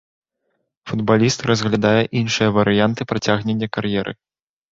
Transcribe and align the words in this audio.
Футбаліст 0.91 1.45
разглядае 1.49 2.01
іншыя 2.21 2.49
варыянты 2.57 3.01
працягнення 3.13 3.67
кар'еры. 3.77 4.11